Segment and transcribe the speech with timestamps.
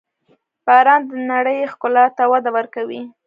[0.65, 3.01] •باران د نړۍ ښکلا ته وده ورکوي.